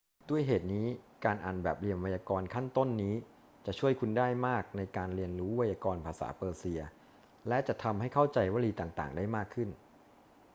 [0.29, 0.87] ด้วยเหตุนี้
[1.25, 3.15] การอ่านแบบเรียนไวยากรณ์ขั้นต้นนี้
[3.65, 6.81] จะช่วยคุณได้มากในการเรียนรู้ไวยากรณ์ภาษาเปอร์เซีย
[7.47, 9.69] และจะทำให้เข้าใจวลีต่าง ๆ ได้มากขึ้น